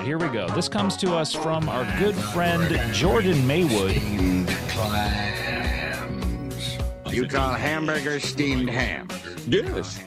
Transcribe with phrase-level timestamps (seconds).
[0.00, 0.48] right, here we go.
[0.54, 3.94] This comes to us from our good friend Jordan Maywood.
[7.12, 9.08] You call hamburger steamed ham?
[9.46, 10.02] Yes.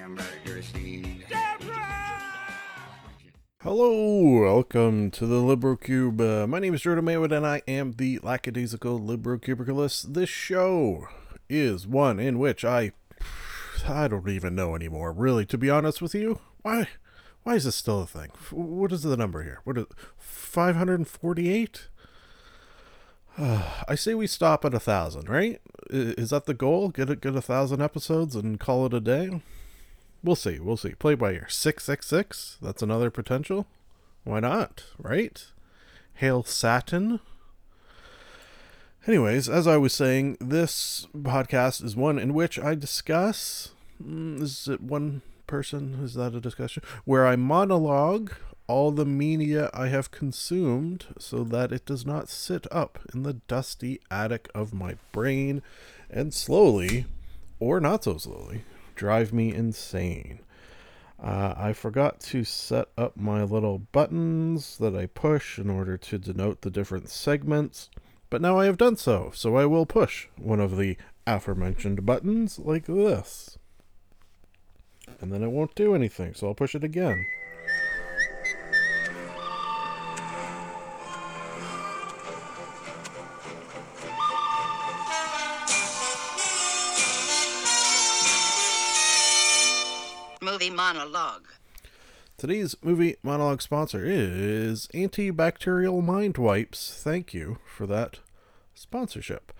[3.61, 6.43] Hello, welcome to the LibroCube.
[6.43, 10.13] Uh, my name is Jordan Maywood, and I am the lackadaisical LibroCubicalist.
[10.13, 11.07] This show
[11.47, 12.91] is one in which I,
[13.87, 15.13] I don't even know anymore.
[15.13, 16.87] Really, to be honest with you, why,
[17.43, 18.29] why is this still a thing?
[18.51, 19.59] What is the number here?
[19.63, 19.85] What is
[20.17, 21.87] five hundred and forty-eight?
[23.37, 25.59] I say we stop at a thousand, right?
[25.89, 26.89] Is that the goal?
[26.89, 29.41] Get it, get a thousand episodes and call it a day.
[30.23, 30.59] We'll see.
[30.59, 30.91] We'll see.
[30.95, 31.47] Play by ear.
[31.49, 32.57] 666.
[32.61, 33.65] That's another potential.
[34.23, 34.85] Why not?
[34.97, 35.45] Right?
[36.15, 37.19] Hail Saturn.
[39.05, 43.71] Anyways, as I was saying, this podcast is one in which I discuss.
[44.01, 45.99] mm, Is it one person?
[46.01, 46.81] Is that a discussion?
[47.05, 48.33] Where I monologue
[48.65, 53.33] all the media I have consumed so that it does not sit up in the
[53.33, 55.61] dusty attic of my brain
[56.09, 57.05] and slowly,
[57.59, 58.63] or not so slowly,
[58.95, 60.39] drive me insane.
[61.21, 66.17] Uh, I forgot to set up my little buttons that I push in order to
[66.17, 67.91] denote the different segments,
[68.31, 72.57] but now I have done so, so I will push one of the aforementioned buttons
[72.57, 73.59] like this.
[75.21, 77.25] And then it won't do anything, so I'll push it again.
[90.41, 91.47] Movie monologue.
[92.37, 96.99] Today's movie monologue sponsor is Antibacterial Mind Wipes.
[97.01, 98.19] Thank you for that
[98.75, 99.53] sponsorship.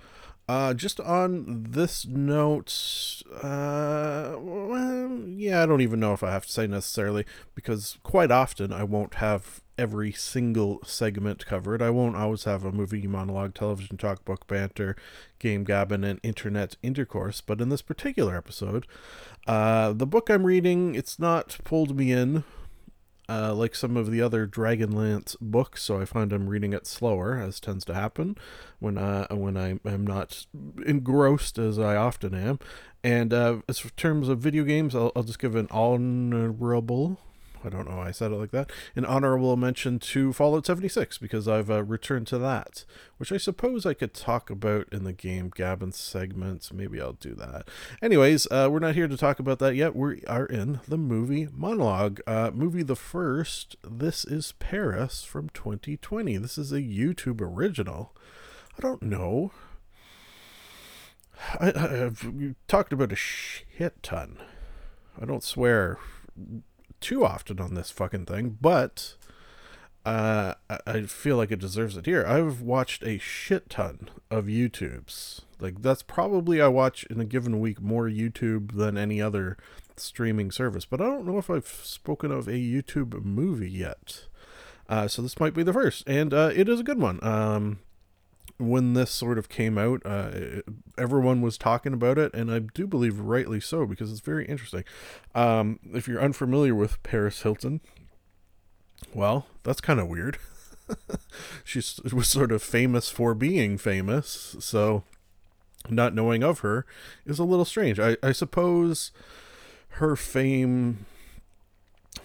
[0.53, 6.45] Uh, just on this note, uh, well, yeah, I don't even know if I have
[6.45, 7.25] to say necessarily
[7.55, 11.81] because quite often I won't have every single segment covered.
[11.81, 14.95] I won't always have a movie monologue, television talk, book banter,
[15.39, 17.41] game gabbin, and internet intercourse.
[17.41, 18.85] But in this particular episode,
[19.47, 22.43] uh, the book I'm reading, it's not pulled me in
[23.29, 27.37] uh, like some of the other Dragonlance books, so I find I'm reading it slower,
[27.37, 28.37] as tends to happen
[28.79, 30.45] when uh, when I am not
[30.85, 32.59] engrossed as I often am.
[33.03, 37.19] And uh, as for terms of video games, I'll, I'll just give an honorable.
[37.63, 38.71] I don't know why I said it like that.
[38.95, 42.85] An honorable mention to Fallout 76 because I've uh, returned to that,
[43.17, 46.73] which I suppose I could talk about in the game Gabbin segments.
[46.73, 47.67] Maybe I'll do that.
[48.01, 49.95] Anyways, uh, we're not here to talk about that yet.
[49.95, 52.19] We are in the movie monologue.
[52.27, 53.75] Uh, movie the first.
[53.83, 56.37] This is Paris from 2020.
[56.37, 58.13] This is a YouTube original.
[58.77, 59.51] I don't know.
[61.59, 64.37] I, I've talked about a shit ton.
[65.19, 65.99] I don't swear
[67.03, 69.15] too often on this fucking thing, but
[70.05, 70.53] uh,
[70.87, 72.25] I- feel like it deserves it here.
[72.25, 75.41] I've watched a shit ton of YouTubes.
[75.59, 79.57] Like that's probably I watch in a given week more YouTube than any other
[79.95, 80.85] streaming service.
[80.85, 84.25] But I don't know if I've spoken of a YouTube movie yet.
[84.89, 87.23] Uh, so this might be the first, and uh, it is a good one.
[87.23, 87.79] Um,
[88.57, 90.61] when this sort of came out, uh,
[90.97, 94.83] everyone was talking about it, and I do believe rightly so because it's very interesting.
[95.33, 97.81] Um, if you're unfamiliar with Paris Hilton,
[99.13, 100.37] well, that's kind of weird.
[101.63, 105.03] she was sort of famous for being famous, so
[105.89, 106.85] not knowing of her
[107.25, 107.99] is a little strange.
[107.99, 109.11] I, I suppose
[109.89, 111.05] her fame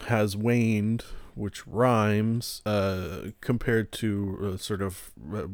[0.06, 1.04] has waned,
[1.38, 5.47] which rhymes, uh, compared to uh, sort of uh,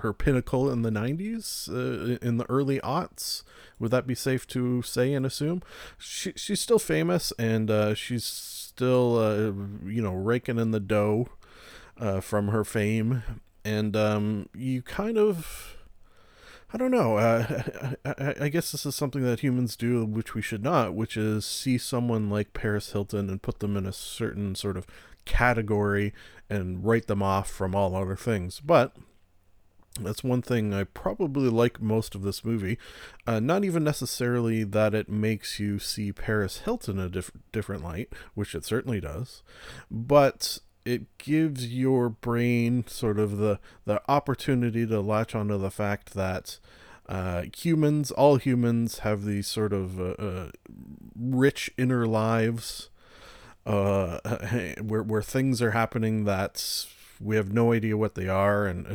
[0.00, 3.42] her pinnacle in the 90s, uh, in the early aughts.
[3.80, 5.62] Would that be safe to say and assume?
[5.98, 11.28] She, she's still famous and uh, she's still, uh, you know, raking in the dough
[12.20, 13.24] from her fame.
[13.64, 15.76] And um, you kind of.
[16.72, 17.18] I don't know.
[17.18, 17.62] Uh,
[18.04, 21.44] I, I guess this is something that humans do, which we should not, which is
[21.44, 24.84] see someone like Paris Hilton and put them in a certain sort of
[25.24, 26.12] category
[26.50, 28.60] and write them off from all other things.
[28.60, 28.96] But
[30.00, 32.78] that's one thing I probably like most of this movie.
[33.26, 38.12] Uh, not even necessarily that it makes you see Paris Hilton a diff- different light,
[38.34, 39.42] which it certainly does,
[39.90, 46.14] but it gives your brain sort of the the opportunity to latch onto the fact
[46.14, 46.58] that
[47.08, 50.50] uh, humans, all humans, have these sort of uh, uh,
[51.14, 52.90] rich inner lives
[53.66, 54.18] uh,
[54.82, 56.86] where where things are happening that
[57.20, 58.86] we have no idea what they are, and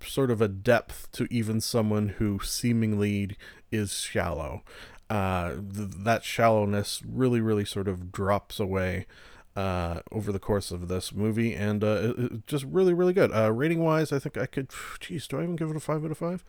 [0.00, 3.36] uh, sort of a depth to even someone who seemingly
[3.70, 4.62] is shallow.
[5.10, 9.06] Uh, th- that shallowness really, really sort of drops away
[9.56, 11.86] uh, over the course of this movie, and uh,
[12.16, 13.30] it- it- just really, really good.
[13.34, 14.70] Uh, rating wise, I think I could.
[15.00, 16.44] Geez, do I even give it a five out of five?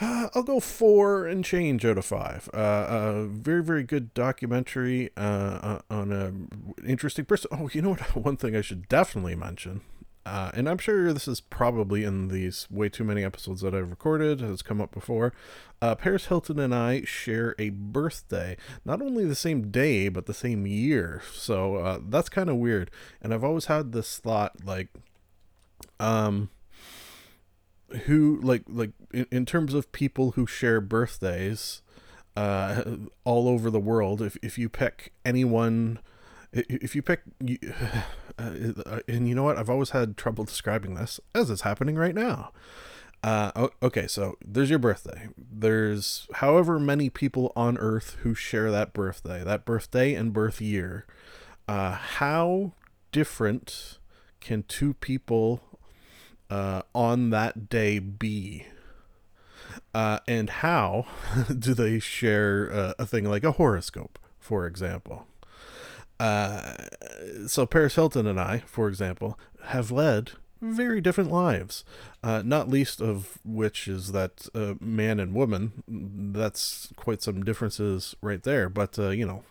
[0.00, 2.48] Uh, I'll go four and change out of five.
[2.52, 7.50] Uh, a very, very good documentary uh, uh, on a interesting person.
[7.52, 8.00] Oh, you know what?
[8.16, 9.82] One thing I should definitely mention,
[10.26, 13.90] uh, and I'm sure this is probably in these way too many episodes that I've
[13.90, 15.32] recorded, has come up before.
[15.80, 20.34] Uh, Paris Hilton and I share a birthday, not only the same day, but the
[20.34, 21.22] same year.
[21.32, 22.90] So uh, that's kind of weird.
[23.22, 24.88] And I've always had this thought, like,
[26.00, 26.50] um,
[28.06, 31.82] who like like in, in terms of people who share birthdays
[32.36, 32.82] uh
[33.24, 35.98] all over the world if if you pick anyone
[36.52, 37.58] if you pick you-
[38.38, 39.58] uh, and you know what?
[39.58, 42.52] I've always had trouble describing this as it's happening right now.
[43.22, 45.28] Uh okay so there's your birthday.
[45.36, 51.06] There's however many people on earth who share that birthday that birthday and birth year.
[51.66, 52.72] Uh how
[53.12, 53.98] different
[54.40, 55.75] can two people
[56.50, 58.66] uh, on that day be?
[59.94, 61.06] Uh, and how
[61.58, 65.26] do they share uh, a thing like a horoscope, for example?
[66.18, 66.74] Uh,
[67.46, 71.84] so Paris Hilton and I, for example, have led very different lives.
[72.22, 75.82] Uh, not least of which is that uh, man and woman.
[75.86, 78.68] That's quite some differences right there.
[78.68, 79.44] But uh, you know,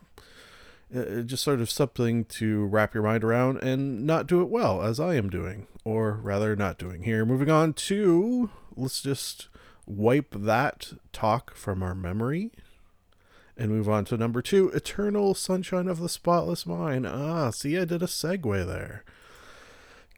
[0.93, 4.81] uh, just sort of something to wrap your mind around and not do it well
[4.81, 7.25] as I am doing, or rather not doing here.
[7.25, 9.47] Moving on to let's just
[9.85, 12.51] wipe that talk from our memory
[13.57, 17.07] and move on to number two Eternal Sunshine of the Spotless Mind.
[17.07, 19.03] Ah, see, I did a segue there.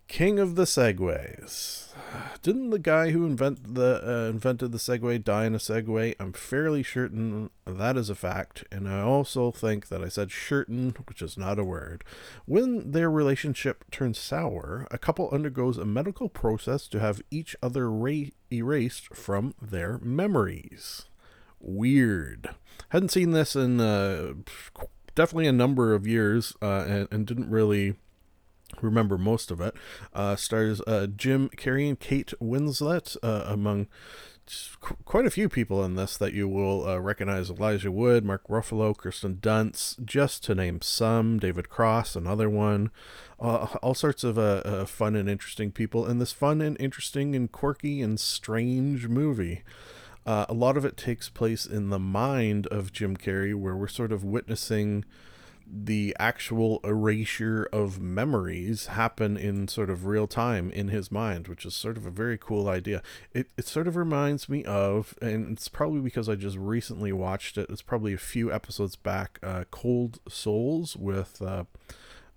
[0.08, 1.94] King of the Segways.
[2.42, 6.16] Didn't the guy who invent the uh, invented the Segway die in a Segway?
[6.20, 10.96] I'm fairly certain that is a fact, and I also think that I said certain,
[11.08, 12.04] which is not a word.
[12.46, 17.92] When their relationship turns sour, a couple undergoes a medical process to have each other
[17.92, 21.06] ra- erased from their memories.
[21.60, 22.50] Weird.
[22.90, 24.34] Hadn't seen this in uh,
[25.16, 27.96] definitely a number of years, uh, and, and didn't really
[28.82, 29.76] remember most of it.
[30.14, 33.88] Uh, stars uh, Jim Carrey and Kate Winslet, uh, among
[34.80, 38.48] qu- quite a few people in this that you will uh, recognize Elijah Wood, Mark
[38.48, 42.92] Ruffalo, Kirsten Dunst, just to name some, David Cross, another one.
[43.40, 47.52] Uh, all sorts of uh, fun and interesting people in this fun and interesting and
[47.52, 49.64] quirky and strange movie.
[50.26, 54.12] A lot of it takes place in the mind of Jim Carrey, where we're sort
[54.12, 55.06] of witnessing
[55.70, 61.66] the actual erasure of memories happen in sort of real time in his mind, which
[61.66, 63.02] is sort of a very cool idea.
[63.34, 67.58] It, it sort of reminds me of, and it's probably because I just recently watched
[67.58, 71.66] it, it's probably a few episodes back, uh, Cold Souls with uh,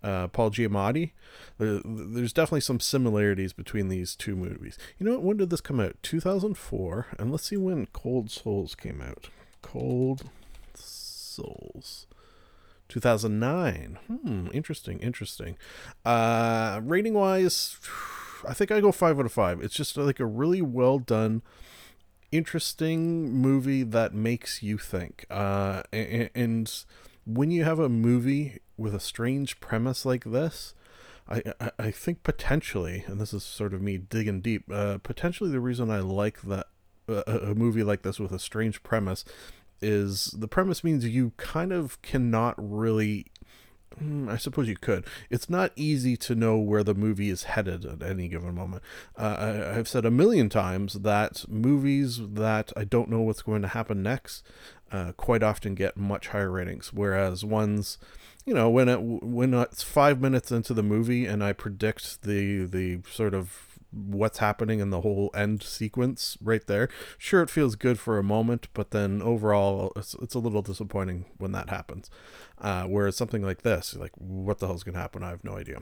[0.03, 1.12] uh, Paul Giamatti.
[1.59, 4.76] There, there's definitely some similarities between these two movies.
[4.99, 5.23] You know what?
[5.23, 5.97] When did this come out?
[6.03, 7.06] 2004.
[7.19, 9.28] And let's see when Cold Souls came out.
[9.62, 10.25] Cold
[10.75, 12.07] Souls.
[12.90, 13.99] 2009.
[14.06, 15.56] Hmm, interesting, interesting.
[16.04, 17.78] Uh, rating wise,
[18.47, 19.62] I think I go five out of five.
[19.62, 21.42] It's just like a really well done,
[22.30, 25.25] interesting movie that makes you think.
[25.30, 26.85] Uh, and,
[27.26, 30.75] when you have a movie with a strange premise like this,
[31.28, 31.42] I,
[31.78, 35.90] I, think potentially, and this is sort of me digging deep, uh, potentially the reason
[35.90, 36.66] I like that
[37.11, 39.25] a movie like this with a strange premise
[39.82, 43.26] is the premise means you kind of cannot really
[43.99, 45.04] Hmm, I suppose you could.
[45.30, 48.82] It's not easy to know where the movie is headed at any given moment.
[49.18, 53.62] Uh, I, I've said a million times that movies that I don't know what's going
[53.62, 54.46] to happen next
[54.92, 57.99] uh, quite often get much higher ratings, whereas ones,
[58.46, 62.66] you know, when it when it's five minutes into the movie and I predict the
[62.66, 66.88] the sort of what's happening in the whole end sequence right there.
[67.18, 71.26] Sure, it feels good for a moment, but then overall, it's, it's a little disappointing
[71.38, 72.11] when that happens.
[72.59, 75.23] Uh, whereas something like this, like, what the hell's going to happen?
[75.23, 75.80] I have no idea.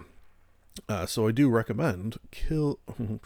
[0.89, 2.79] Uh, so I do recommend Kill.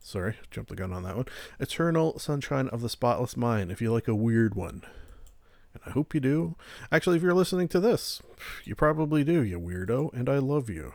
[0.00, 1.26] Sorry, jumped the gun on that one.
[1.58, 4.82] Eternal Sunshine of the Spotless Mind, if you like a weird one.
[5.74, 6.54] And I hope you do.
[6.92, 8.22] Actually, if you're listening to this,
[8.64, 10.94] you probably do, you weirdo, and I love you.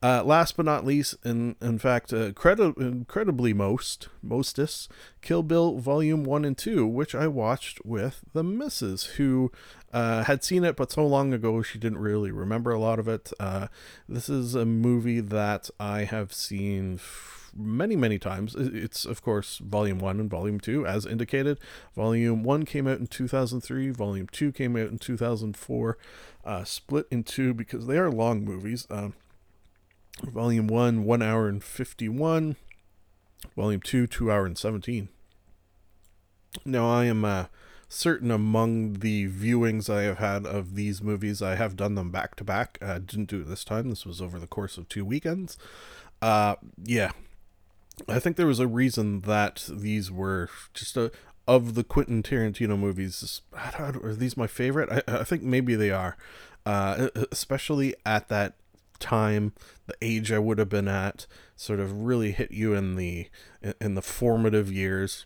[0.00, 4.90] Uh, last but not least, in in fact, uh, credi- incredibly most mostest
[5.22, 9.50] Kill Bill Volume One and Two, which I watched with the missus, who
[9.92, 13.08] uh, had seen it, but so long ago she didn't really remember a lot of
[13.08, 13.32] it.
[13.40, 13.66] Uh,
[14.08, 16.94] this is a movie that I have seen.
[16.94, 21.58] F- many many times it's of course volume 1 and volume 2 as indicated
[21.96, 25.98] volume 1 came out in 2003 volume 2 came out in 2004
[26.44, 29.14] uh, split in two because they are long movies um,
[30.22, 32.56] Volume 1, 1 hour and 51.
[33.56, 35.08] Volume 2, 2 hour and 17.
[36.64, 37.44] Now, I am uh,
[37.88, 42.36] certain among the viewings I have had of these movies, I have done them back
[42.36, 42.78] to back.
[42.82, 43.88] I didn't do it this time.
[43.88, 45.56] This was over the course of two weekends.
[46.20, 47.12] Uh, yeah.
[48.08, 51.10] I think there was a reason that these were just a,
[51.46, 53.40] of the Quentin Tarantino movies.
[53.78, 55.02] Are these my favorite?
[55.08, 56.16] I, I think maybe they are.
[56.66, 58.54] Uh, especially at that
[58.98, 59.52] time,
[59.86, 61.26] the age I would have been at,
[61.56, 63.28] sort of really hit you in the
[63.80, 65.24] in the formative years.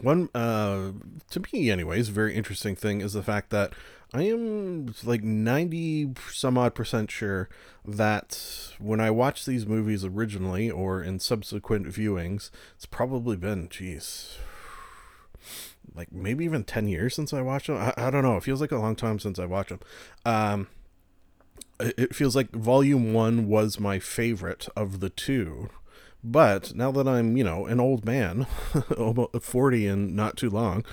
[0.00, 0.92] One, uh,
[1.30, 3.72] to me, anyways, very interesting thing is the fact that
[4.12, 7.48] I am like 90 some odd percent sure
[7.84, 14.36] that when I watched these movies originally or in subsequent viewings, it's probably been, geez,
[15.94, 17.76] like maybe even 10 years since I watched them.
[17.76, 18.36] I, I don't know.
[18.36, 19.80] It feels like a long time since I watched them.
[20.24, 20.68] Um,
[21.80, 25.68] it feels like volume one was my favorite of the two.
[26.24, 28.46] But now that I'm, you know, an old man,
[28.98, 30.84] almost 40 and not too long,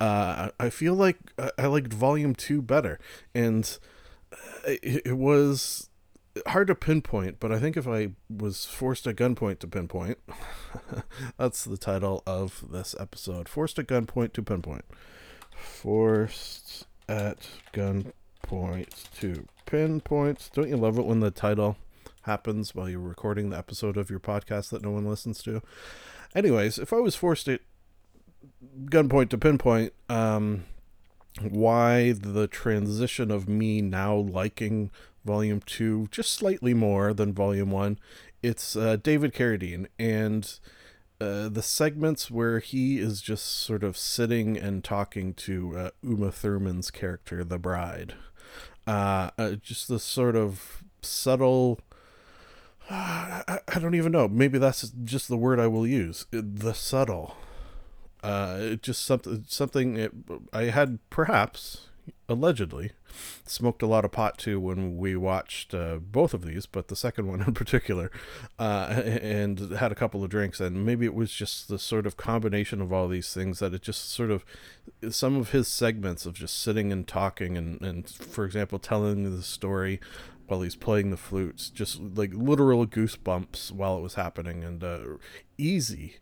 [0.00, 1.18] uh, I feel like
[1.58, 2.98] I liked volume two better.
[3.34, 3.78] And
[4.66, 5.90] it, it was
[6.46, 10.18] hard to pinpoint, but I think if I was forced at gunpoint to pinpoint,
[11.38, 13.48] that's the title of this episode.
[13.48, 14.84] Forced at gunpoint to pinpoint.
[15.54, 20.50] Forced at gunpoint to pinpoint.
[20.52, 21.76] Don't you love it when the title
[22.22, 25.62] happens while you're recording the episode of your podcast that no one listens to?
[26.34, 27.60] Anyways, if I was forced to
[28.86, 30.64] gunpoint to pinpoint, um,
[31.40, 34.90] why the transition of me now liking
[35.24, 37.96] volume two just slightly more than volume one,
[38.42, 40.58] it's uh, David Carradine and.
[41.22, 46.32] Uh, the segments where he is just sort of sitting and talking to uh, Uma
[46.32, 48.14] Thurman's character, the bride,
[48.86, 51.80] uh, uh, just the sort of subtle.
[52.88, 54.28] Uh, I, I, don't even know.
[54.28, 56.26] Maybe that's just the word I will use.
[56.30, 57.36] The subtle.
[58.22, 59.44] Uh, just something.
[59.48, 60.12] Something it,
[60.52, 61.89] I had perhaps
[62.28, 62.92] allegedly
[63.46, 66.96] smoked a lot of pot too when we watched uh, both of these, but the
[66.96, 68.10] second one in particular,
[68.58, 72.16] uh, and had a couple of drinks, and maybe it was just the sort of
[72.16, 74.44] combination of all these things that it just sort of
[75.10, 79.42] some of his segments of just sitting and talking and and for example telling the
[79.42, 80.00] story
[80.46, 84.98] while he's playing the flutes, just like literal goosebumps while it was happening, and uh,
[85.56, 86.16] easy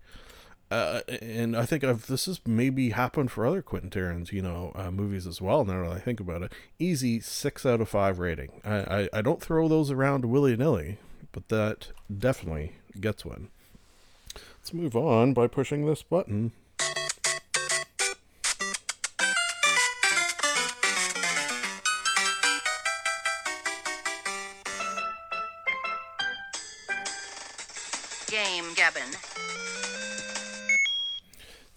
[0.71, 5.27] uh, and I think I've, this has maybe happened for other Quentin Tarantino uh, movies
[5.27, 5.65] as well.
[5.65, 8.61] Now that I think about it, easy six out of five rating.
[8.65, 10.99] I, I, I don't throw those around willy nilly,
[11.33, 13.49] but that definitely gets one.
[14.35, 16.53] Let's move on by pushing this button.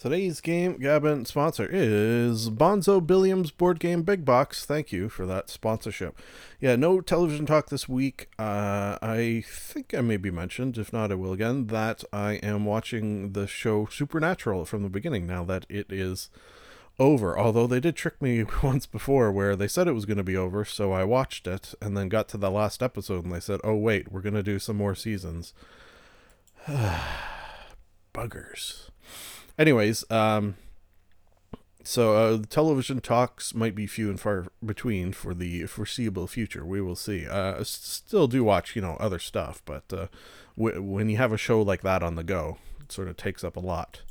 [0.02, 4.66] Today's game Gabbin sponsor is Bonzo Billiams Board Game Big Box.
[4.66, 6.18] Thank you for that sponsorship.
[6.60, 8.28] Yeah, no television talk this week.
[8.40, 13.34] Uh, I think I maybe mentioned, if not, I will again, that I am watching
[13.34, 16.32] the show Supernatural from the beginning now that it is
[16.98, 17.38] over.
[17.38, 20.36] Although they did trick me once before where they said it was going to be
[20.36, 23.60] over, so I watched it and then got to the last episode and they said,
[23.64, 25.54] oh, wait, we're going to do some more seasons.
[28.16, 28.90] Buggers.
[29.62, 30.56] Anyways, um,
[31.84, 36.66] so uh, television talks might be few and far between for the foreseeable future.
[36.66, 37.28] We will see.
[37.28, 40.08] Uh, still do watch, you know, other stuff, but uh,
[40.58, 43.44] w- when you have a show like that on the go, it sort of takes
[43.44, 44.02] up a lot.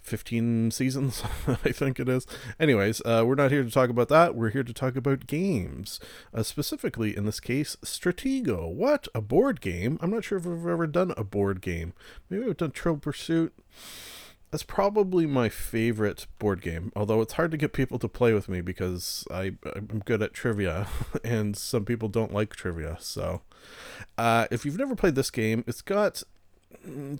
[0.00, 2.24] 15 seasons, I think it is.
[2.60, 4.36] Anyways, uh, we're not here to talk about that.
[4.36, 5.98] We're here to talk about games.
[6.32, 8.72] Uh, specifically, in this case, Stratego.
[8.72, 9.08] What?
[9.12, 9.98] A board game?
[10.00, 11.94] I'm not sure if I've ever done a board game.
[12.28, 13.52] Maybe I've done Trivial Pursuit
[14.50, 16.92] that's probably my favorite board game.
[16.96, 20.34] Although it's hard to get people to play with me because I I'm good at
[20.34, 20.88] trivia,
[21.24, 22.96] and some people don't like trivia.
[23.00, 23.42] So,
[24.18, 26.22] uh, if you've never played this game, it's got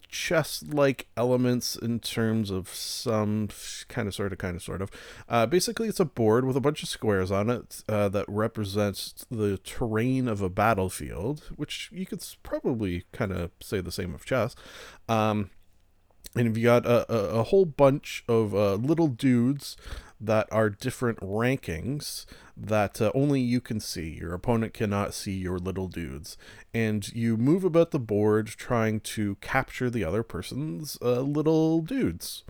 [0.08, 3.48] chess like elements in terms of some
[3.88, 4.90] kind of sort of kind of sort of
[5.28, 9.26] uh, basically it's a board with a bunch of squares on it uh, that represents
[9.30, 14.24] the terrain of a battlefield which you could probably kind of say the same of
[14.24, 14.54] chess
[15.08, 15.50] um,
[16.34, 19.76] and you've got a, a, a whole bunch of uh, little dudes
[20.20, 24.18] that are different rankings that uh, only you can see.
[24.20, 26.36] Your opponent cannot see your little dudes.
[26.74, 32.44] And you move about the board trying to capture the other person's uh, little dudes.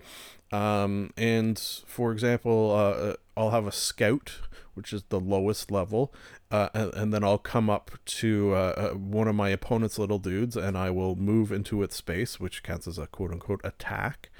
[0.53, 4.33] Um, and for example, uh, I'll have a scout,
[4.81, 6.11] which is the lowest level,
[6.51, 10.19] uh, and, and then I'll come up to uh, uh, one of my opponent's little
[10.19, 14.31] dudes, and I will move into its space, which counts as a quote unquote attack.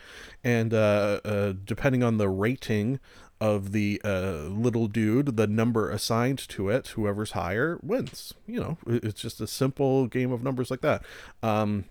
[0.43, 3.01] And uh, uh, depending on the rating
[3.39, 8.33] of the little dude, the number assigned to it, whoever's higher wins.
[8.47, 11.05] You know, it's just a simple game of numbers like that.
[11.43, 11.85] Um,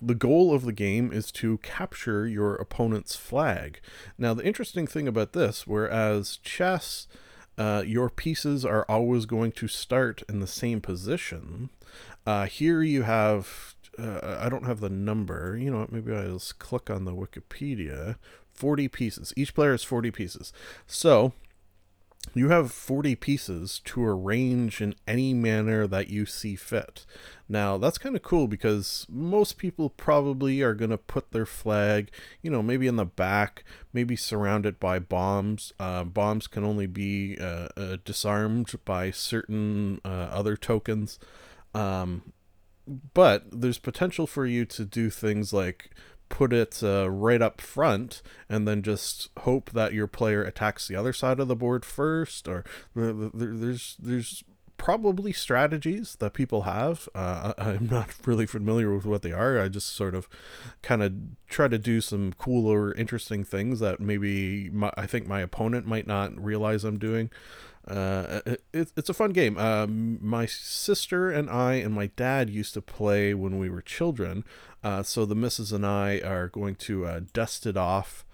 [0.00, 3.80] the goal of the game is to capture your opponent's flag.
[4.18, 7.08] Now, the interesting thing about this, whereas chess,
[7.58, 11.70] uh, your pieces are always going to start in the same position,
[12.26, 13.74] uh, here you have.
[13.98, 15.56] Uh, I don't have the number.
[15.56, 15.92] You know what?
[15.92, 18.16] Maybe I'll just click on the Wikipedia.
[18.52, 19.32] 40 pieces.
[19.36, 20.52] Each player has 40 pieces.
[20.86, 21.32] So,
[22.34, 27.06] you have 40 pieces to arrange in any manner that you see fit.
[27.48, 32.10] Now, that's kind of cool because most people probably are going to put their flag,
[32.42, 35.72] you know, maybe in the back, maybe surrounded by bombs.
[35.78, 41.18] Uh, bombs can only be uh, uh, disarmed by certain uh, other tokens.
[41.74, 42.32] Um,
[43.14, 45.90] but there's potential for you to do things like
[46.28, 50.96] put it uh, right up front and then just hope that your player attacks the
[50.96, 52.64] other side of the board first or
[52.94, 54.42] there- there- there's there's
[54.78, 57.08] probably strategies that people have.
[57.14, 59.58] Uh, i'm not really familiar with what they are.
[59.58, 60.28] I just sort of
[60.82, 61.14] kind of
[61.48, 65.86] try to do some cool or interesting things that maybe my, i think my opponent
[65.86, 67.30] might not realize i'm doing
[67.88, 69.56] uh, it, it- it's a fun game.
[69.58, 74.44] Um, my sister and I and my dad used to play when we were children.
[74.82, 78.24] Uh, so the missus and I are going to uh, dust it off.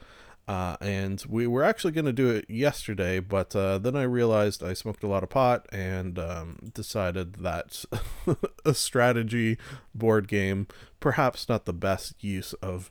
[0.49, 4.63] Uh, and we were actually going to do it yesterday, but uh, then I realized
[4.63, 7.85] I smoked a lot of pot and um, decided that
[8.65, 9.57] a strategy
[9.95, 10.67] board game,
[10.99, 12.91] perhaps not the best use of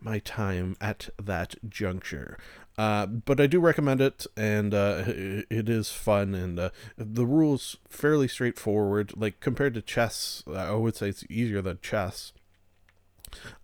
[0.00, 2.38] my time at that juncture.
[2.76, 7.76] Uh, but I do recommend it, and uh, it, is fun, and uh, the rules
[7.88, 9.12] fairly straightforward.
[9.16, 12.32] Like compared to chess, I would say it's easier than chess.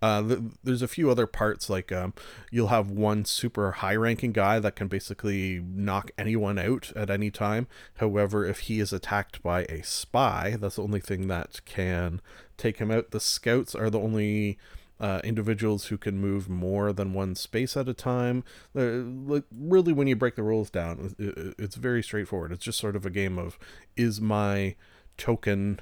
[0.03, 2.13] Uh, th- there's a few other parts like um,
[2.51, 7.31] you'll have one super high ranking guy that can basically knock anyone out at any
[7.31, 7.67] time.
[7.99, 12.21] However, if he is attacked by a spy, that's the only thing that can
[12.57, 13.11] take him out.
[13.11, 14.59] The scouts are the only
[15.01, 18.45] uh, individuals who can move more than one space at a time.
[18.77, 22.53] Uh, like really, when you break the rules down, it, it- it's very straightforward.
[22.53, 23.59] It's just sort of a game of
[23.97, 24.77] is my
[25.17, 25.81] token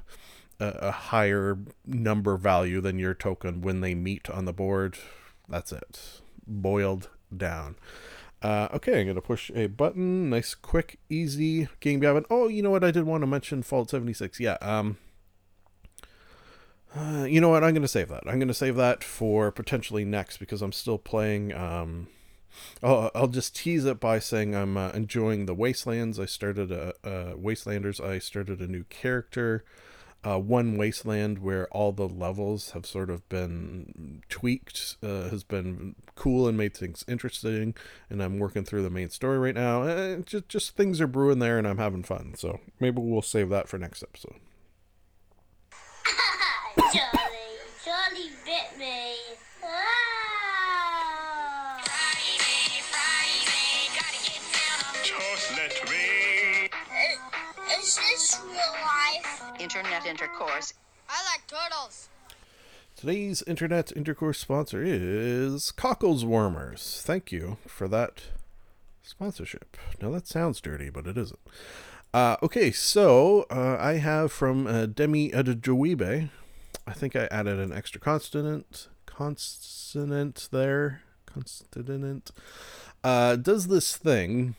[0.61, 4.96] a, a higher number value than your token when they meet on the board.
[5.48, 6.20] That's it.
[6.46, 7.77] Boiled down.
[8.42, 10.31] Uh, okay, I'm going to push a button.
[10.31, 12.25] Nice, quick, easy game Gabbin.
[12.29, 12.83] Oh, you know what?
[12.83, 14.40] I did want to mention Fallout 76.
[14.40, 14.98] Yeah, um,
[16.97, 17.65] uh, you know what?
[17.65, 18.25] I'm going to save that.
[18.27, 21.53] I'm going to save that for potentially next because I'm still playing.
[21.55, 22.09] Um,
[22.83, 26.21] I'll, I'll just tease it by saying I'm uh, enjoying the Wastelands.
[26.21, 28.03] I started a, uh Wastelanders.
[28.03, 29.65] I started a new character.
[30.25, 35.97] Uh, one wasteland where all the levels have sort of been tweaked uh, has been
[36.15, 37.75] cool and made things interesting
[38.09, 41.41] and i'm working through the main story right now uh, just, just things are brewing
[41.41, 44.37] there and i'm having fun so maybe we'll save that for next episode
[46.79, 49.17] Charlie, Charlie bit me.
[49.65, 49.93] Ah!
[55.03, 56.69] Just let me.
[57.79, 59.43] Is this real life?
[59.61, 60.75] Internet intercourse
[61.09, 62.09] I like turtles.
[62.97, 67.03] Today's internet intercourse sponsor is Cockles Warmers.
[67.05, 68.23] Thank you for that
[69.03, 69.77] sponsorship.
[70.01, 71.41] Now that sounds dirty, but it isn't.
[72.15, 76.31] Uh, okay, so uh, I have from uh, Demi Adejowibe.
[76.87, 81.03] I think I added an extra consonant consonant there.
[81.27, 82.31] Consonant.
[83.05, 84.55] Uh, does this thing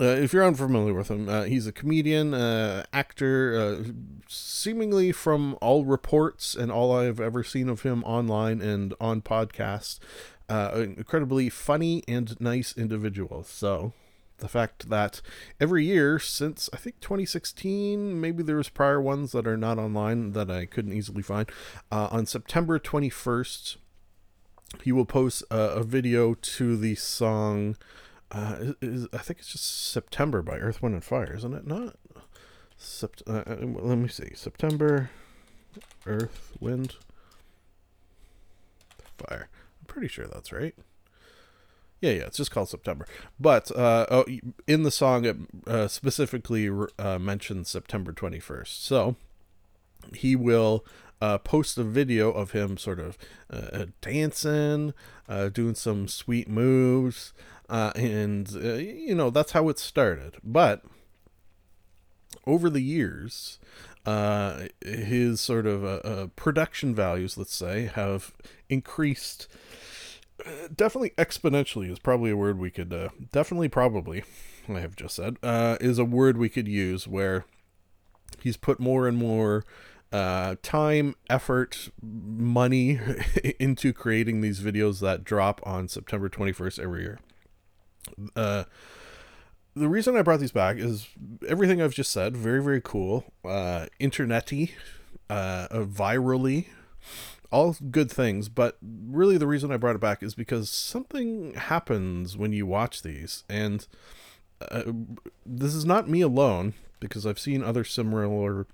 [0.00, 3.90] uh, if you're unfamiliar with him, uh, he's a comedian, uh, actor, uh,
[4.28, 9.98] seemingly from all reports and all I've ever seen of him online and on podcasts,
[10.48, 13.44] uh, incredibly funny and nice individual.
[13.44, 13.92] So,
[14.40, 15.22] the fact that
[15.60, 20.32] every year since I think 2016, maybe there was prior ones that are not online
[20.32, 21.50] that I couldn't easily find.
[21.90, 23.76] Uh, on September 21st,
[24.82, 27.76] he will post a, a video to the song.
[28.30, 31.66] Uh, is, I think it's just September by Earth, Wind, and Fire, isn't it?
[31.66, 31.96] Not.
[32.78, 34.30] Sept- uh, uh, let me see.
[34.34, 35.10] September,
[36.06, 36.96] Earth, Wind,
[39.18, 39.48] Fire.
[39.80, 40.74] I'm pretty sure that's right.
[42.00, 43.06] Yeah, yeah, it's just called September.
[43.38, 44.24] But uh, oh,
[44.66, 45.36] in the song, it
[45.66, 48.68] uh, specifically uh, mentions September 21st.
[48.68, 49.16] So
[50.14, 50.84] he will
[51.20, 53.18] uh, post a video of him sort of
[53.50, 54.94] uh, dancing,
[55.28, 57.32] uh, doing some sweet moves,
[57.68, 60.36] uh, and uh, you know that's how it started.
[60.42, 60.82] But
[62.46, 63.58] over the years,
[64.06, 68.32] uh, his sort of uh, uh, production values, let's say, have
[68.68, 69.46] increased.
[70.74, 74.24] Definitely exponentially is probably a word we could uh, definitely probably
[74.68, 77.44] I have just said uh, is a word we could use where
[78.40, 79.64] he's put more and more
[80.12, 82.98] uh, time, effort, money
[83.60, 87.20] into creating these videos that drop on September 21st every year.
[88.34, 88.64] Uh,
[89.74, 91.08] the reason I brought these back is
[91.46, 94.72] everything I've just said, very, very cool, uh, internety,
[95.28, 96.66] uh, virally,
[97.50, 98.48] all good things.
[98.48, 103.02] But really, the reason I brought it back is because something happens when you watch
[103.02, 103.86] these, and
[104.70, 104.92] uh,
[105.44, 108.66] this is not me alone because I've seen other similar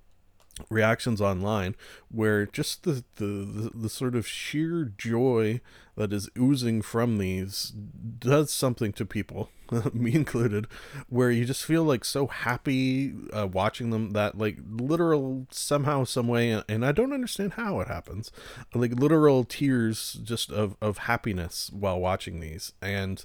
[0.71, 1.77] reactions online
[2.11, 5.61] where just the, the, the, the sort of sheer joy
[5.97, 7.73] that is oozing from these
[8.19, 9.51] does something to people
[9.93, 10.67] me included
[11.09, 16.29] where you just feel like so happy uh, watching them that like literal somehow some
[16.29, 18.31] way and i don't understand how it happens
[18.75, 22.73] like literal tears just of, of happiness while watching these.
[22.83, 23.25] And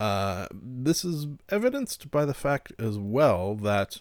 [0.00, 3.98] uh, this is evidenced by the fact as well that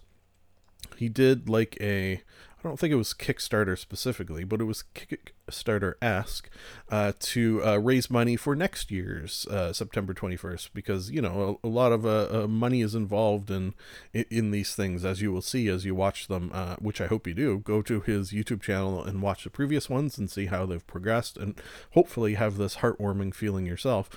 [0.97, 2.21] he did like a
[2.63, 6.47] I don't think it was Kickstarter specifically, but it was Kickstarter esque
[6.91, 11.67] uh, to uh, raise money for next year's uh, September 21st because you know a,
[11.67, 13.74] a lot of uh, uh, money is involved in,
[14.13, 17.08] in in these things as you will see as you watch them, uh, which I
[17.08, 17.60] hope you do.
[17.60, 21.38] Go to his YouTube channel and watch the previous ones and see how they've progressed,
[21.38, 21.60] and
[21.93, 24.08] hopefully have this heartwarming feeling yourself.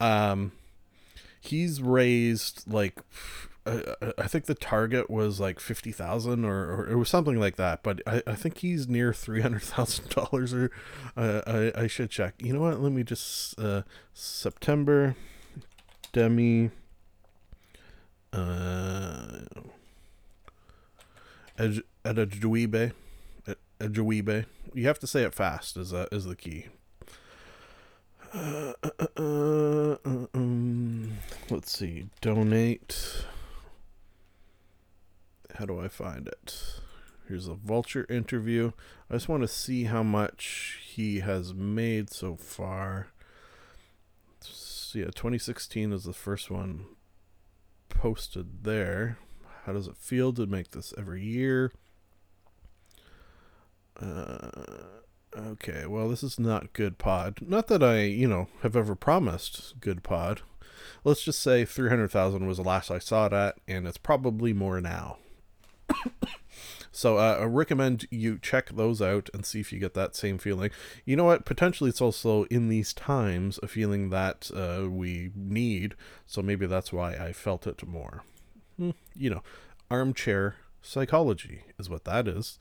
[0.00, 0.50] Um,
[1.40, 2.98] he's raised like
[3.64, 7.56] I, I think the target was like fifty thousand or, or it was something like
[7.56, 7.82] that.
[7.82, 10.52] But I, I think he's near three hundred thousand dollars.
[10.52, 10.70] Or
[11.16, 12.34] uh, I I should check.
[12.38, 12.80] You know what?
[12.80, 13.82] Let me just uh,
[14.14, 15.14] September
[16.12, 16.70] Demi.
[18.32, 19.40] Uh,
[21.58, 22.92] Ed- Edajwibe,
[23.78, 24.46] Edajwibe.
[24.72, 25.76] You have to say it fast.
[25.76, 26.66] Is uh, is the key.
[28.34, 31.12] Uh, uh, uh, uh, um,
[31.50, 32.06] let's see.
[32.22, 33.26] Donate.
[35.54, 36.80] How do I find it?
[37.28, 38.72] Here's a vulture interview.
[39.10, 43.08] I just want to see how much he has made so far.
[44.40, 46.86] So yeah, 2016 is the first one
[47.88, 49.18] posted there.
[49.64, 51.72] How does it feel to make this every year?
[54.00, 54.50] Uh,
[55.36, 57.38] okay, well, this is not good pod.
[57.40, 60.42] Not that I, you know, have ever promised good pod.
[61.04, 64.80] Let's just say 300,000 was the last I saw it at, and it's probably more
[64.80, 65.18] now.
[66.92, 70.38] so uh, I recommend you check those out and see if you get that same
[70.38, 70.70] feeling.
[71.04, 71.44] You know what?
[71.44, 75.94] Potentially, it's also in these times a feeling that uh, we need.
[76.26, 78.24] So maybe that's why I felt it more.
[78.76, 79.42] Hmm, you know,
[79.90, 82.58] armchair psychology is what that is.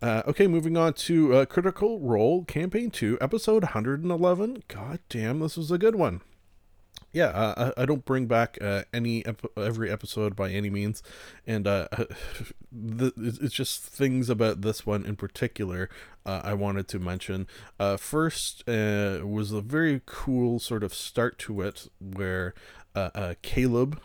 [0.00, 4.62] Uh, okay, moving on to uh, Critical Role Campaign 2, Episode 111.
[4.68, 6.20] God damn, this was a good one
[7.12, 11.02] yeah, I I don't bring back uh, any ep- every episode by any means,
[11.46, 11.88] and uh,
[12.72, 15.88] the, it's just things about this one in particular
[16.26, 17.46] uh, I wanted to mention.
[17.80, 22.54] Uh, first uh, was a very cool sort of start to it where
[22.94, 24.00] uh, Caleb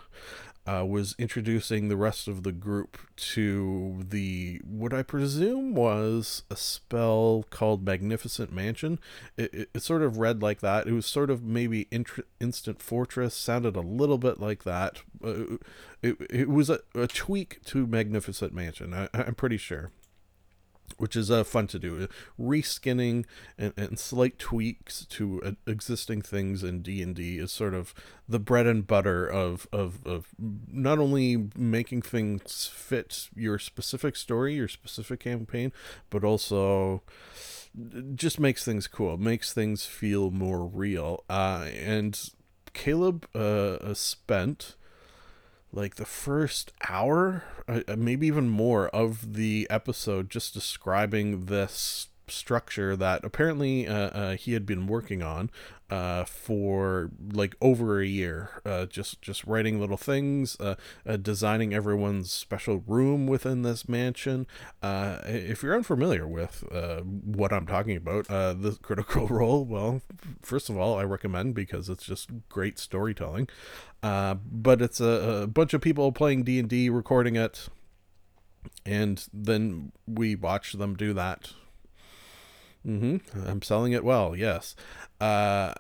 [0.66, 6.56] uh, was introducing the rest of the group to the what I presume was a
[6.56, 9.00] spell called Magnificent Mansion.
[9.38, 10.88] It, it, it sort of read like that.
[10.88, 11.88] It was sort of maybe
[12.40, 15.02] Instant Fortress, sounded a little bit like that.
[15.24, 15.58] Uh,
[16.02, 19.92] it, it was a, a tweak to Magnificent Mansion, I, I'm pretty sure
[20.98, 22.08] which is uh, fun to do.
[22.40, 23.26] Reskinning
[23.58, 27.94] and, and slight tweaks to uh, existing things in D and D is sort of
[28.28, 30.28] the bread and butter of, of of
[30.72, 35.72] not only making things fit your specific story, your specific campaign,
[36.10, 37.02] but also
[38.16, 41.24] just makes things cool, makes things feel more real.
[41.30, 42.30] Uh, and
[42.74, 44.76] Caleb uh, spent
[45.74, 52.08] like the first hour, uh, uh, maybe even more of the episode, just describing this
[52.28, 55.50] structure that apparently uh, uh, he had been working on
[55.90, 61.74] uh, for like over a year uh, just just writing little things uh, uh, designing
[61.74, 64.48] everyone's special room within this mansion.
[64.82, 66.64] If you're unfamiliar with
[67.24, 70.02] what I'm talking about the critical role well
[70.42, 73.48] first of all I recommend because it's just great storytelling.
[74.02, 77.70] But it's a, a bunch of people playing D&D recording it
[78.86, 81.54] and then we watch them do that
[82.86, 83.18] hmm
[83.48, 84.36] I'm selling it well.
[84.36, 84.76] Yes.
[85.22, 85.74] Uh,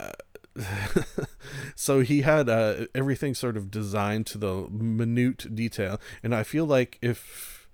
[1.76, 6.66] so he had uh, everything sort of designed to the minute detail, and I feel
[6.66, 7.68] like if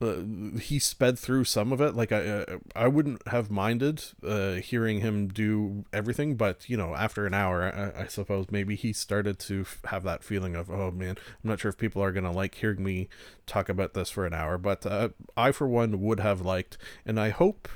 [0.00, 0.16] uh,
[0.60, 5.00] he sped through some of it, like I uh, I wouldn't have minded uh, hearing
[5.00, 7.64] him do everything, but you know, after an hour,
[7.96, 11.50] I, I suppose maybe he started to f- have that feeling of oh man, I'm
[11.50, 13.08] not sure if people are gonna like hearing me
[13.46, 17.20] talk about this for an hour, but uh, I for one would have liked, and
[17.20, 17.68] I hope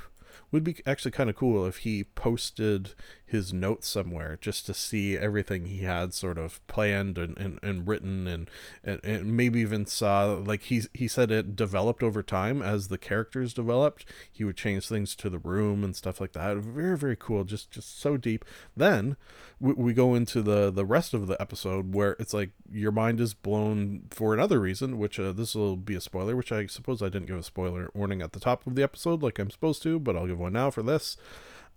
[0.51, 2.93] would be actually kind of cool if he posted
[3.29, 7.87] his notes somewhere just to see everything he had sort of planned and, and, and
[7.87, 8.49] written and,
[8.83, 12.61] and, and maybe even saw like he he said it developed over time.
[12.61, 16.57] As the characters developed he would change things to the room and stuff like that.
[16.57, 17.43] Very very cool.
[17.43, 18.43] Just just so deep.
[18.75, 19.15] Then
[19.59, 23.19] we, we go into the the rest of the episode where it's like your mind
[23.19, 27.01] is blown for another reason which uh, this will be a spoiler which i suppose
[27.01, 29.81] i didn't give a spoiler warning at the top of the episode like i'm supposed
[29.83, 31.17] to but i'll give one now for this.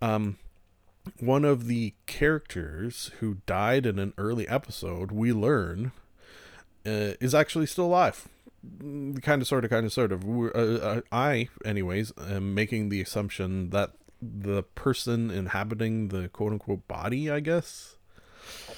[0.01, 0.39] Um
[1.19, 5.93] one of the characters who died in an early episode, we learn,
[6.87, 8.29] uh, is actually still alive.
[9.23, 10.25] Kind of, sort of, kind of, sort of.
[10.29, 16.87] Uh, uh, I, anyways, am making the assumption that the person inhabiting the quote unquote
[16.87, 17.97] body, I guess,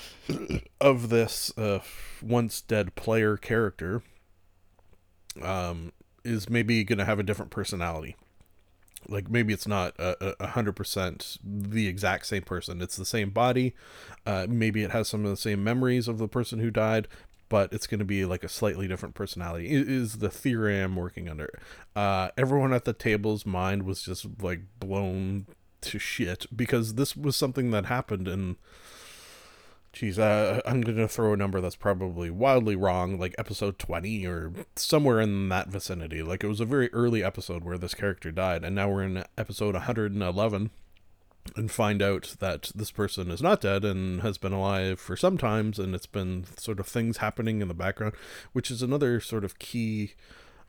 [0.81, 1.81] of this uh,
[2.23, 4.03] once dead player character
[5.43, 5.93] um,
[6.25, 8.17] is maybe going to have a different personality
[9.09, 12.81] like maybe it's not a hundred percent the exact same person.
[12.81, 13.75] It's the same body.
[14.27, 17.09] Uh, maybe it has some of the same memories of the person who died
[17.49, 19.69] but it's going to be like a slightly different personality.
[19.69, 21.61] It is the theory i'm working under.
[21.95, 25.47] Uh, everyone at the table's mind was just like blown
[25.83, 28.57] to shit because this was something that happened in
[29.95, 34.27] Geez, uh, I'm going to throw a number that's probably wildly wrong, like episode 20
[34.27, 36.21] or somewhere in that vicinity.
[36.21, 39.25] Like it was a very early episode where this character died, and now we're in
[39.39, 40.71] episode 111
[41.55, 45.39] and find out that this person is not dead and has been alive for some
[45.39, 48.15] times, and it's been sort of things happening in the background,
[48.53, 50.15] which is another sort of key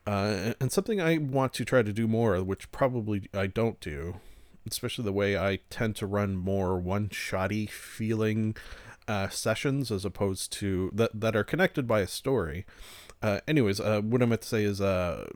[0.06, 4.18] uh, and something I want to try to do more, which probably I don't do,
[4.70, 8.56] especially the way I tend to run more one shotty feeling
[9.08, 12.66] uh, sessions as opposed to that that are connected by a story.
[13.22, 15.28] Uh, anyways, uh, what I meant to say is uh,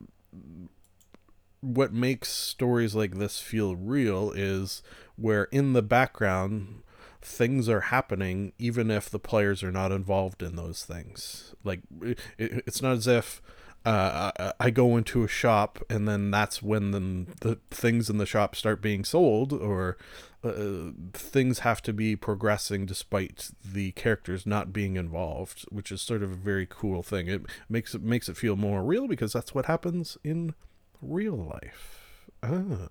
[1.62, 4.82] what makes stories like this feel real is
[5.16, 6.84] where in the background
[7.22, 11.54] things are happening even if the players are not involved in those things.
[11.64, 13.42] Like it, it's not as if
[13.86, 18.26] uh, I go into a shop and then that's when the, the things in the
[18.26, 19.98] shop start being sold or
[20.44, 26.24] uh, things have to be progressing despite the characters not being involved, which is sort
[26.24, 27.28] of a very cool thing.
[27.28, 30.54] It makes it makes it feel more real because that's what happens in
[31.02, 32.30] real life.
[32.44, 32.88] Ah.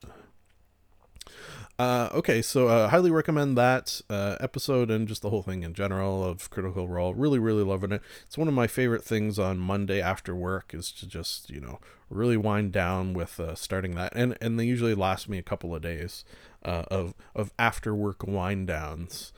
[1.78, 5.74] Uh, okay, so uh, highly recommend that uh, episode and just the whole thing in
[5.74, 7.14] general of Critical Role.
[7.14, 8.02] Really, really loving it.
[8.26, 11.78] It's one of my favorite things on Monday after work is to just you know
[12.10, 15.72] really wind down with uh, starting that, and and they usually last me a couple
[15.72, 16.24] of days
[16.64, 19.32] uh, of of after work wind downs.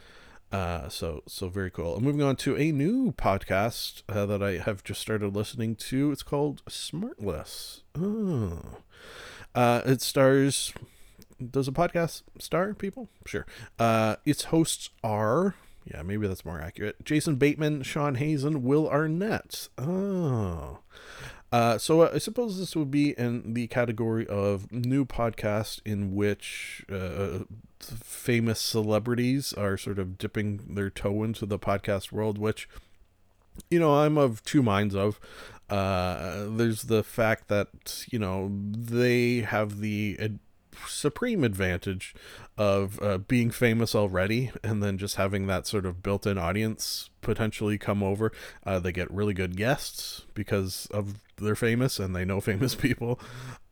[0.50, 2.00] Uh, so so very cool.
[2.00, 6.10] Moving on to a new podcast uh, that I have just started listening to.
[6.10, 7.82] It's called Smartless.
[7.94, 8.78] Oh.
[9.54, 10.72] Uh, it stars
[11.50, 13.08] does a podcast star people?
[13.26, 13.46] Sure.
[13.78, 17.04] Uh, its hosts are yeah, maybe that's more accurate.
[17.04, 19.68] Jason Bateman, Sean Hayes, Will Arnett.
[19.78, 20.80] Oh.
[21.52, 26.84] Uh, so I suppose this would be in the category of new podcast in which
[26.90, 27.40] uh,
[27.80, 32.68] famous celebrities are sort of dipping their toe into the podcast world, which,
[33.68, 35.18] you know, I'm of two minds of.
[35.68, 40.38] Uh, there's the fact that, you know, they have the
[40.86, 42.14] supreme advantage
[42.56, 47.78] of uh, being famous already and then just having that sort of built-in audience potentially
[47.78, 48.32] come over.
[48.64, 53.18] Uh, they get really good guests because of they're famous and they know famous people.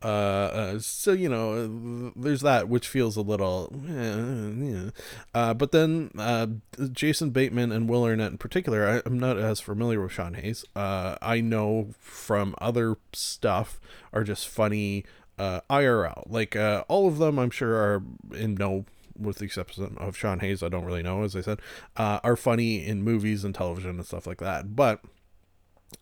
[0.01, 4.89] Uh, uh, so you know, there's that which feels a little, eh, yeah.
[5.33, 6.47] Uh, but then uh,
[6.91, 10.65] Jason Bateman and Will Arnett in particular, I, I'm not as familiar with Sean Hayes.
[10.75, 13.79] I know from other stuff
[14.13, 15.05] are just funny
[15.39, 16.23] uh, IRL.
[16.29, 18.03] Like uh, all of them, I'm sure are
[18.35, 18.85] in no,
[19.17, 21.23] with the exception of Sean Hayes, I don't really know.
[21.23, 21.59] As I said,
[21.97, 24.75] uh, are funny in movies and television and stuff like that.
[24.75, 25.01] But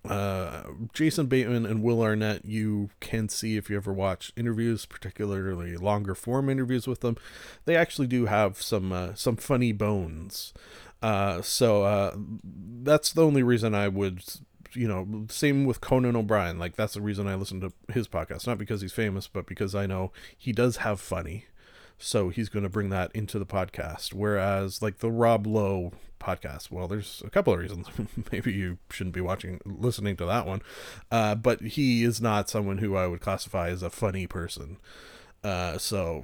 [0.10, 5.78] uh, Jason Bateman and Will Arnett, you can see if you ever watch interviews, particularly
[5.78, 7.18] longer form interviews with them.
[7.66, 10.54] They actually do have some uh, some funny bones.
[11.02, 14.24] Uh, so uh, that's the only reason I would,
[14.74, 16.60] you know, same with Conan O'Brien.
[16.60, 19.76] Like that's the reason I listen to his podcast, not because he's famous, but because
[19.76, 21.46] I know he does have funny.
[22.00, 24.14] So he's going to bring that into the podcast.
[24.14, 27.88] Whereas, like the Rob Lowe podcast, well, there's a couple of reasons.
[28.32, 30.62] Maybe you shouldn't be watching, listening to that one.
[31.12, 34.78] Uh, but he is not someone who I would classify as a funny person.
[35.44, 36.24] Uh, so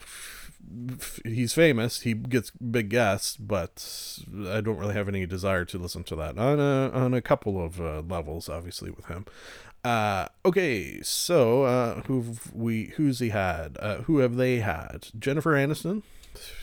[1.24, 2.02] he's famous.
[2.02, 6.38] He gets big guests, but I don't really have any desire to listen to that
[6.38, 8.50] on a on a couple of uh, levels.
[8.50, 9.26] Obviously, with him.
[9.84, 13.78] Uh, okay, so uh, who've we who's he had?
[13.80, 15.08] Uh, who have they had?
[15.18, 16.04] Jennifer Aniston.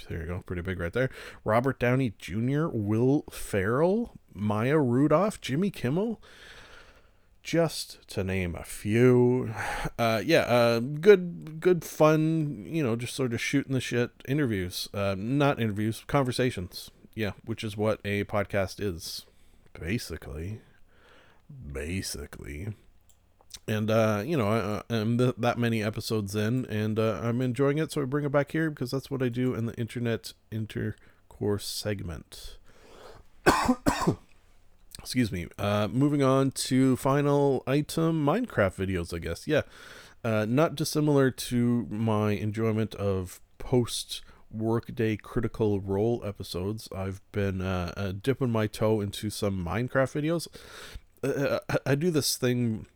[0.09, 1.11] There you go, pretty big right there.
[1.45, 6.21] Robert Downey Jr., Will Ferrell, Maya Rudolph, Jimmy Kimmel,
[7.43, 9.55] just to name a few.
[9.99, 12.65] Uh, yeah, uh, good, good fun.
[12.67, 14.89] You know, just sort of shooting the shit interviews.
[14.95, 16.91] Uh, not interviews, conversations.
[17.15, 19.27] Yeah, which is what a podcast is,
[19.75, 20.61] basically.
[21.73, 22.69] Basically
[23.71, 27.79] and uh, you know I, I'm th- that many episodes in and uh, i'm enjoying
[27.79, 30.33] it so i bring it back here because that's what i do in the internet
[30.51, 32.57] intercourse segment
[35.01, 35.47] excuse me.
[35.59, 39.47] Uh, moving on to final item minecraft videos i guess.
[39.47, 39.63] Yeah.
[40.23, 46.89] Uh, not dissimilar to my enjoyment of post workday critical role episodes.
[46.95, 50.47] I've been uh, uh, dipping my toe into some minecraft videos.
[51.23, 52.87] Uh, I do this thing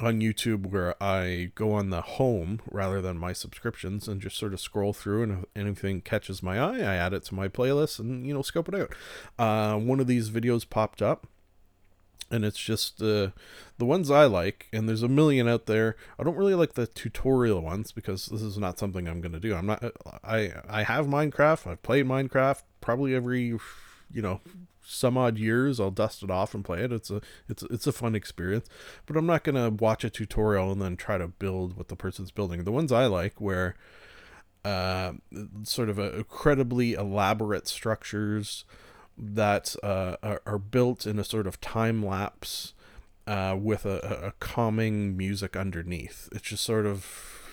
[0.00, 4.52] on YouTube where I go on the home rather than my subscriptions and just sort
[4.52, 7.98] of scroll through and if anything catches my eye, I add it to my playlist
[7.98, 8.94] and you know scope it out.
[9.38, 11.26] Uh, one of these videos popped up
[12.30, 13.28] and it's just uh,
[13.78, 15.94] the ones I like, and there's a million out there.
[16.18, 19.40] I don't really like the tutorial ones because this is not something I'm going to
[19.40, 19.54] do.
[19.54, 19.84] I'm not.
[20.24, 21.70] I I have Minecraft.
[21.70, 23.56] I've played Minecraft probably every,
[24.12, 24.40] you know,
[24.86, 26.92] some odd years I'll dust it off and play it.
[26.92, 28.68] It's a it's it's a fun experience,
[29.06, 32.30] but I'm not gonna watch a tutorial and then try to build what the person's
[32.30, 32.64] building.
[32.64, 33.76] The ones I like where
[34.64, 35.12] uh,
[35.64, 38.64] sort of a, incredibly elaborate structures
[39.16, 42.74] that uh, are, are built in a sort of time lapse
[43.26, 46.28] uh, with a, a calming music underneath.
[46.32, 47.04] It's just sort of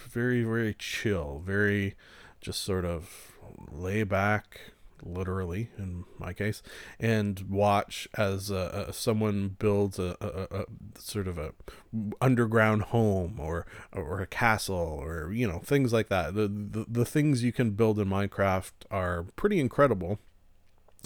[0.09, 1.95] very very chill, very
[2.41, 3.31] just sort of
[3.71, 4.71] lay back
[5.03, 6.61] literally in my case,
[6.99, 10.65] and watch as uh, uh, someone builds a, a, a,
[10.99, 11.53] sort of a
[12.19, 16.35] underground home or or a castle or you know things like that.
[16.35, 20.19] The, the the things you can build in Minecraft are pretty incredible.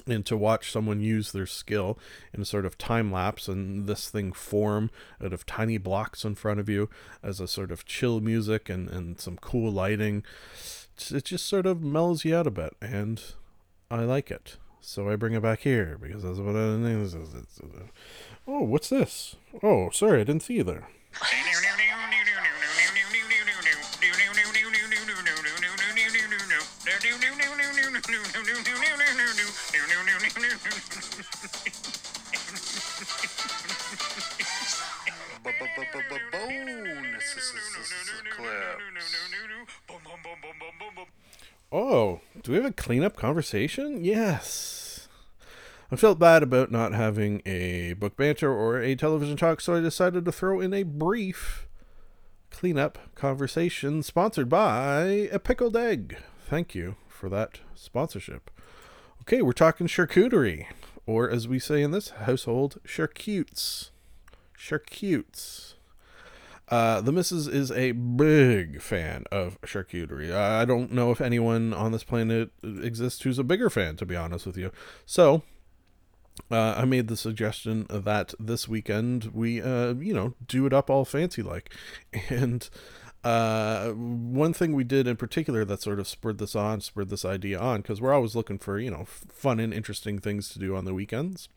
[0.07, 1.97] And to watch someone use their skill
[2.33, 4.91] in a sort of time lapse and this thing form
[5.23, 6.89] out of tiny blocks in front of you
[7.23, 10.23] as a sort of chill music and, and some cool lighting,
[11.11, 12.75] it just sort of mellows you out a bit.
[12.81, 13.23] And
[13.89, 14.57] I like it.
[14.81, 17.15] So I bring it back here because that's what I think.
[17.63, 17.79] Uh,
[18.47, 19.35] oh, what's this?
[19.63, 20.87] Oh, sorry, I didn't see you there.
[42.45, 44.05] do we have a cleanup conversation?
[44.05, 45.07] Yes.
[45.91, 49.79] I felt bad about not having a book banter or a television talk, so I
[49.79, 51.67] decided to throw in a brief
[52.51, 56.17] cleanup conversation sponsored by a pickled egg.
[56.47, 58.51] Thank you for that sponsorship.
[59.21, 60.67] Okay, we're talking charcuterie,
[61.07, 63.89] or as we say in this household, charcutes.
[64.55, 65.74] Charcutes.
[66.69, 70.33] Uh, the missus is a big fan of charcuterie.
[70.33, 74.15] I don't know if anyone on this planet exists who's a bigger fan, to be
[74.15, 74.71] honest with you.
[75.05, 75.43] So,
[76.49, 80.89] uh, I made the suggestion that this weekend we, uh, you know, do it up
[80.89, 81.71] all fancy like.
[82.29, 82.67] And
[83.23, 87.25] Uh, one thing we did in particular that sort of spurred this on, spurred this
[87.25, 90.75] idea on, because we're always looking for you know fun and interesting things to do
[90.75, 91.49] on the weekends,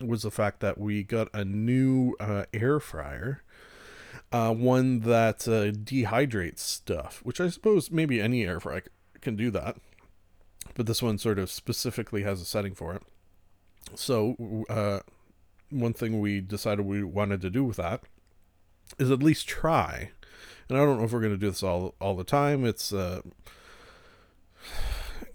[0.00, 3.43] was the fact that we got a new uh, air fryer,
[4.34, 8.82] uh, one that uh, dehydrates stuff, which I suppose maybe any air fryer
[9.20, 9.76] can do that,
[10.74, 13.02] but this one sort of specifically has a setting for it.
[13.94, 15.00] So, uh,
[15.70, 18.00] one thing we decided we wanted to do with that
[18.98, 20.10] is at least try.
[20.68, 22.64] And I don't know if we're going to do this all all the time.
[22.64, 23.20] It's uh,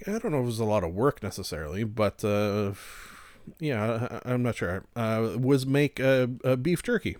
[0.08, 2.74] I don't know if it was a lot of work necessarily, but uh,
[3.60, 4.84] yeah, I, I'm not sure.
[4.94, 7.16] Uh, was make a, a beef jerky.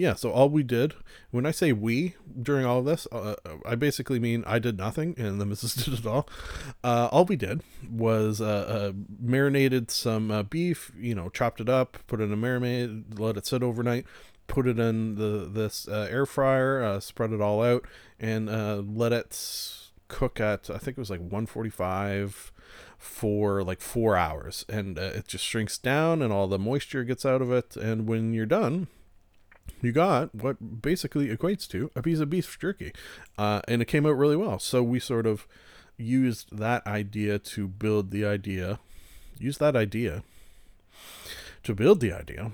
[0.00, 0.94] Yeah, so all we did,
[1.30, 3.34] when I say we during all of this, uh,
[3.66, 6.26] I basically mean I did nothing and the missus did it all.
[6.82, 11.68] Uh, all we did was uh, uh, marinated some uh, beef, you know, chopped it
[11.68, 14.06] up, put it in a marinade, let it sit overnight,
[14.46, 17.84] put it in the this uh, air fryer, uh, spread it all out,
[18.18, 19.38] and uh, let it
[20.08, 22.52] cook at I think it was like 145
[22.96, 27.26] for like four hours, and uh, it just shrinks down, and all the moisture gets
[27.26, 28.88] out of it, and when you're done,
[29.82, 32.92] you got what basically equates to a piece of beef jerky,
[33.38, 34.58] uh, and it came out really well.
[34.58, 35.46] So we sort of
[35.96, 38.78] used that idea to build the idea,
[39.38, 40.22] use that idea
[41.62, 42.50] to build the idea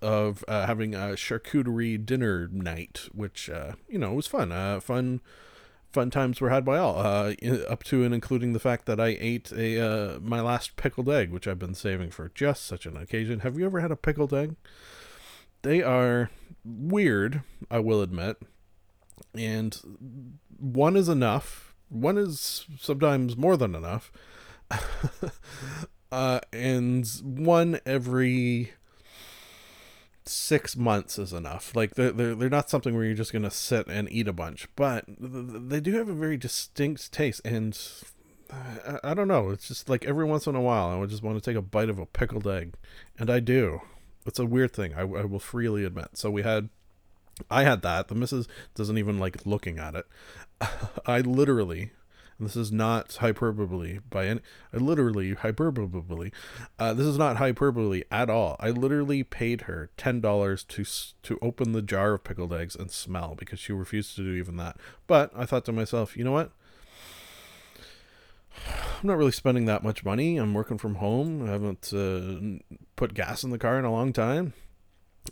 [0.00, 4.52] of uh, having a charcuterie dinner night, which uh, you know was fun.
[4.52, 5.20] Uh, fun,
[5.92, 7.34] fun times were had by all, uh,
[7.68, 11.30] up to and including the fact that I ate a uh, my last pickled egg,
[11.30, 13.40] which I've been saving for just such an occasion.
[13.40, 14.56] Have you ever had a pickled egg?
[15.62, 16.30] They are
[16.64, 18.38] weird, I will admit,
[19.34, 19.78] and
[20.58, 21.74] one is enough.
[21.88, 24.12] One is sometimes more than enough.
[26.12, 28.72] uh, and one every
[30.28, 31.74] six months is enough.
[31.74, 34.68] Like they're they're, they're not something where you're just gonna sit and eat a bunch,
[34.76, 37.40] but th- th- they do have a very distinct taste.
[37.44, 37.78] And
[38.50, 41.22] I, I don't know, it's just like every once in a while, I would just
[41.22, 42.74] want to take a bite of a pickled egg,
[43.18, 43.80] and I do.
[44.26, 44.94] It's a weird thing.
[44.94, 46.10] I, I will freely admit.
[46.14, 46.68] So we had.
[47.50, 48.08] I had that.
[48.08, 50.06] The missus doesn't even like looking at it.
[51.06, 51.92] I literally,
[52.40, 54.40] this is not hyperbole by any.
[54.72, 56.30] I literally hyperbole.
[56.78, 58.56] Uh, this is not hyperbole at all.
[58.58, 62.90] I literally paid her ten dollars to to open the jar of pickled eggs and
[62.90, 64.76] smell because she refused to do even that.
[65.06, 66.50] But I thought to myself, you know what?
[69.00, 70.36] I'm not really spending that much money.
[70.36, 71.48] I'm working from home.
[71.48, 74.54] I haven't uh, put gas in the car in a long time.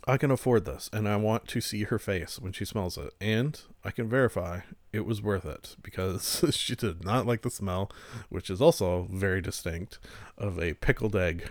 [0.05, 3.13] I can afford this, and I want to see her face when she smells it.
[3.19, 4.61] And I can verify
[4.93, 7.91] it was worth it because she did not like the smell,
[8.29, 9.99] which is also very distinct,
[10.37, 11.49] of a pickled egg.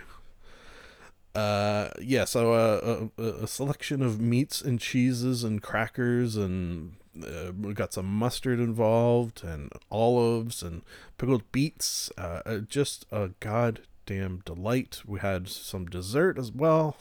[1.35, 7.51] Uh, yeah, so uh, a, a selection of meats and cheeses and crackers, and uh,
[7.53, 10.83] we got some mustard involved, and olives and
[11.17, 12.11] pickled beets.
[12.17, 15.01] Uh, uh, just a goddamn delight.
[15.05, 16.97] We had some dessert as well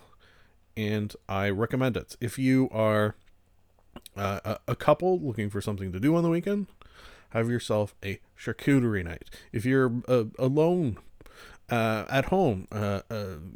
[0.77, 2.17] and I recommend it.
[2.21, 3.17] If you are
[4.17, 6.67] uh, a, couple looking for something to do on the weekend,
[7.31, 9.25] have yourself a charcuterie night.
[9.53, 10.99] If you're uh, alone
[11.71, 12.69] uh, at home,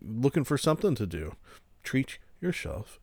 [0.03, 1.35] looking for something to do,
[1.83, 2.99] treat yourself.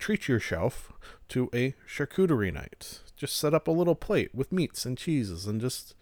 [0.00, 0.92] Treat yourself
[1.28, 3.02] to a charcuterie night.
[3.16, 5.94] Just set up a little plate with meats and cheeses and just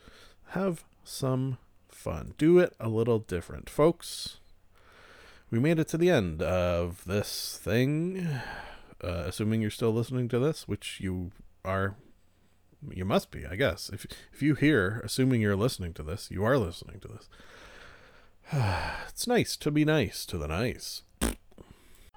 [0.52, 1.58] have some
[1.90, 2.32] fun.
[2.38, 4.38] Do it a little different, folks
[5.50, 8.26] we made it to the end of this thing.
[9.02, 11.30] Uh, assuming you're still listening to this, which you
[11.64, 11.94] are,
[12.90, 13.90] you must be, I guess.
[13.92, 17.28] If if you hear, assuming you're listening to this, you are listening to this.
[19.08, 21.02] it's nice to be nice to the nice.